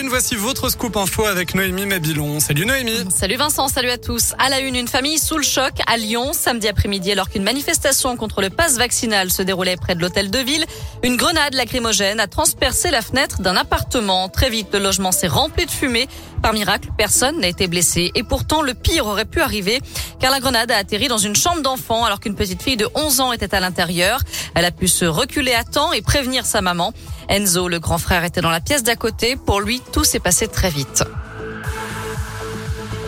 [0.00, 2.38] une, voici votre scoop info avec Noémie Mabilon.
[2.40, 3.04] Salut Noémie.
[3.08, 4.34] Salut Vincent, salut à tous.
[4.38, 8.16] À la une, une famille sous le choc à Lyon samedi après-midi alors qu'une manifestation
[8.16, 10.66] contre le pass vaccinal se déroulait près de l'hôtel de ville.
[11.02, 14.28] Une grenade lacrymogène a transpercé la fenêtre d'un appartement.
[14.28, 16.08] Très vite, le logement s'est rempli de fumée.
[16.42, 18.10] Par miracle, personne n'a été blessé.
[18.14, 19.80] Et pourtant, le pire aurait pu arriver
[20.20, 23.20] car la grenade a atterri dans une chambre d'enfant alors qu'une petite fille de 11
[23.20, 24.20] ans était à l'intérieur.
[24.54, 26.92] Elle a pu se reculer à temps et prévenir sa maman.
[27.28, 29.36] Enzo, le grand frère, était dans la pièce d'à côté.
[29.36, 31.04] Pour lui, tout s'est passé très vite.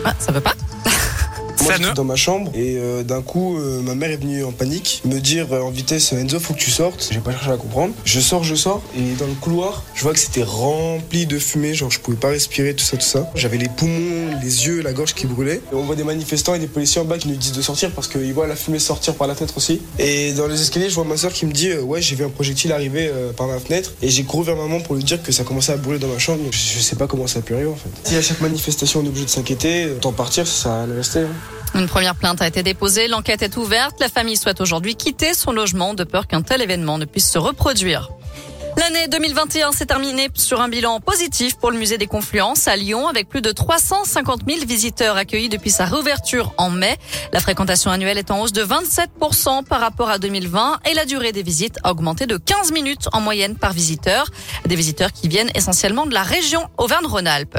[0.05, 0.55] Ah, ça veut pas?
[1.63, 4.53] Moi, j'étais dans ma chambre et euh, d'un coup, euh, ma mère est venue en
[4.53, 7.09] panique me dire euh, en vitesse Enzo, faut que tu sortes.
[7.11, 7.95] J'ai pas cherché à comprendre.
[8.05, 11.75] Je sors, je sors et dans le couloir, je vois que c'était rempli de fumée,
[11.75, 13.31] genre je pouvais pas respirer, tout ça, tout ça.
[13.35, 15.61] J'avais les poumons, les yeux, la gorge qui brûlaient.
[15.73, 17.91] Et on voit des manifestants et des policiers en bas qui nous disent de sortir
[17.93, 19.81] parce qu'ils voient la fumée sortir par la fenêtre aussi.
[19.99, 22.31] Et dans les escaliers, je vois ma soeur qui me dit Ouais, j'ai vu un
[22.31, 25.45] projectile arriver par la fenêtre et j'ai couru vers maman pour lui dire que ça
[25.45, 26.43] commençait à brûler dans ma chambre.
[26.51, 27.91] Je, je sais pas comment ça a pu arriver en fait.
[28.05, 31.21] Si à chaque manifestation on est obligé de s'inquiéter, autant partir, ça allait rester.
[31.21, 31.48] Hein.
[31.75, 34.01] Une première plainte a été déposée, l'enquête est ouverte.
[34.01, 37.39] La famille souhaite aujourd'hui quitter son logement de peur qu'un tel événement ne puisse se
[37.39, 38.11] reproduire.
[38.77, 43.09] L'année 2021 s'est terminée sur un bilan positif pour le musée des Confluences à Lyon
[43.09, 46.97] avec plus de 350 000 visiteurs accueillis depuis sa réouverture en mai.
[47.33, 51.33] La fréquentation annuelle est en hausse de 27% par rapport à 2020 et la durée
[51.33, 54.27] des visites a augmenté de 15 minutes en moyenne par visiteur.
[54.65, 57.59] Des visiteurs qui viennent essentiellement de la région Auvergne-Rhône-Alpes.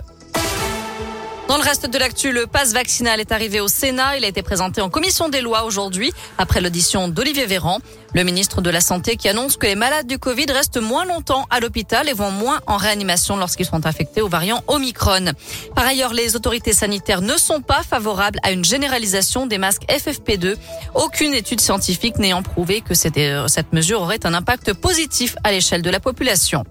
[1.49, 4.17] Dans le reste de l'actu, le pass vaccinal est arrivé au Sénat.
[4.17, 7.79] Il a été présenté en commission des lois aujourd'hui, après l'audition d'Olivier Véran,
[8.13, 11.47] le ministre de la Santé qui annonce que les malades du Covid restent moins longtemps
[11.49, 15.31] à l'hôpital et vont moins en réanimation lorsqu'ils sont infectés au variant Omicron.
[15.73, 20.55] Par ailleurs, les autorités sanitaires ne sont pas favorables à une généralisation des masques FFP2.
[20.93, 25.81] Aucune étude scientifique n'ayant prouvé que euh, cette mesure aurait un impact positif à l'échelle
[25.81, 26.63] de la population.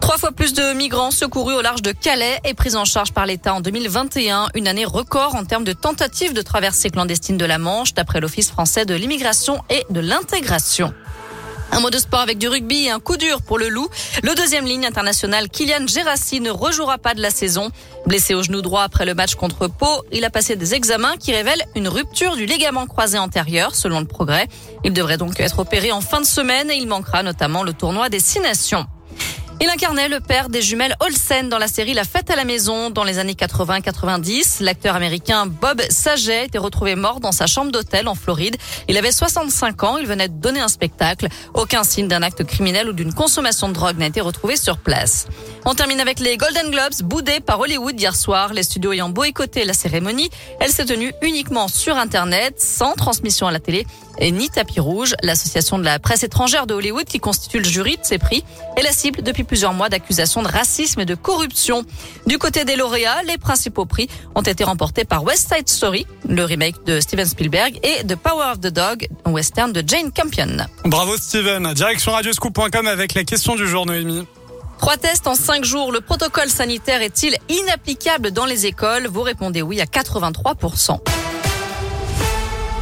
[0.00, 3.26] Trois fois plus de migrants secourus au large de Calais et pris en charge par
[3.26, 7.58] l'État en 2021, une année record en termes de tentatives de traversée clandestine de la
[7.58, 10.92] Manche, d'après l'Office français de l'immigration et de l'intégration.
[11.72, 13.88] Un mot de sport avec du rugby et un coup dur pour le loup.
[14.22, 17.70] Le deuxième ligne internationale, Kylian Gerassi, ne rejouera pas de la saison.
[18.06, 21.32] Blessé au genou droit après le match contre Pau, il a passé des examens qui
[21.32, 24.46] révèlent une rupture du ligament croisé antérieur, selon le progrès.
[24.84, 28.08] Il devrait donc être opéré en fin de semaine et il manquera notamment le tournoi
[28.08, 28.86] des Six Nations.
[29.60, 32.90] Il incarnait le père des jumelles Olsen dans la série La fête à la maison
[32.90, 34.62] dans les années 80-90.
[34.62, 38.56] L'acteur américain Bob Saget était retrouvé mort dans sa chambre d'hôtel en Floride.
[38.88, 41.28] Il avait 65 ans, il venait de donner un spectacle.
[41.54, 45.28] Aucun signe d'un acte criminel ou d'une consommation de drogue n'a été retrouvé sur place.
[45.66, 48.52] On termine avec les Golden Globes boudés par Hollywood hier soir.
[48.52, 50.28] Les studios ayant boycotté la cérémonie,
[50.60, 53.86] elle s'est tenue uniquement sur Internet, sans transmission à la télé
[54.18, 55.14] et ni tapis rouge.
[55.22, 58.44] L'association de la presse étrangère de Hollywood, qui constitue le jury de ces prix,
[58.76, 61.86] est la cible depuis plusieurs mois d'accusations de racisme et de corruption.
[62.26, 66.44] Du côté des lauréats, les principaux prix ont été remportés par West Side Story, le
[66.44, 70.66] remake de Steven Spielberg, et The Power of the Dog, western de Jane Campion.
[70.84, 71.72] Bravo Steven.
[71.72, 74.26] Direction radioscoop.com avec la question du jour, Noémie.
[74.78, 75.92] Trois tests en cinq jours.
[75.92, 79.06] Le protocole sanitaire est-il inapplicable dans les écoles?
[79.06, 80.98] Vous répondez oui à 83%.